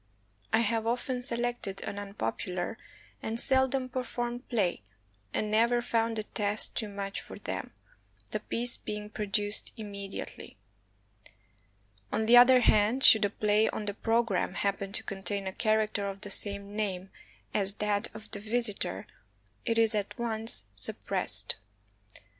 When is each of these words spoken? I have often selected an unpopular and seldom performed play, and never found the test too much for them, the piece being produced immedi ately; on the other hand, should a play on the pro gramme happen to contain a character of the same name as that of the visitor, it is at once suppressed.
I 0.51 0.61
have 0.61 0.87
often 0.87 1.21
selected 1.21 1.81
an 1.81 1.99
unpopular 1.99 2.75
and 3.21 3.39
seldom 3.39 3.87
performed 3.87 4.49
play, 4.49 4.81
and 5.31 5.51
never 5.51 5.79
found 5.79 6.15
the 6.15 6.23
test 6.23 6.75
too 6.75 6.87
much 6.89 7.21
for 7.21 7.37
them, 7.37 7.71
the 8.31 8.39
piece 8.39 8.77
being 8.77 9.11
produced 9.11 9.71
immedi 9.77 10.15
ately; 10.15 10.55
on 12.11 12.25
the 12.25 12.35
other 12.35 12.61
hand, 12.61 13.03
should 13.03 13.25
a 13.25 13.29
play 13.29 13.69
on 13.69 13.85
the 13.85 13.93
pro 13.93 14.23
gramme 14.23 14.55
happen 14.55 14.91
to 14.91 15.03
contain 15.03 15.45
a 15.45 15.53
character 15.53 16.07
of 16.07 16.21
the 16.21 16.31
same 16.31 16.75
name 16.75 17.11
as 17.53 17.75
that 17.75 18.07
of 18.15 18.31
the 18.31 18.39
visitor, 18.39 19.05
it 19.65 19.77
is 19.77 19.93
at 19.93 20.17
once 20.17 20.63
suppressed. 20.73 21.57